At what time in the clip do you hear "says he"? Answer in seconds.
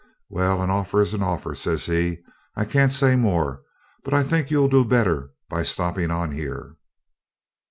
1.53-2.21